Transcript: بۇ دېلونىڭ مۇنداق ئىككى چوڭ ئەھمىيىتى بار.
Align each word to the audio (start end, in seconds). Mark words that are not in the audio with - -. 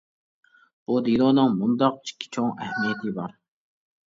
بۇ 0.89 0.95
دېلونىڭ 1.07 1.53
مۇنداق 1.59 2.01
ئىككى 2.09 2.31
چوڭ 2.39 2.49
ئەھمىيىتى 2.65 3.15
بار. 3.21 3.39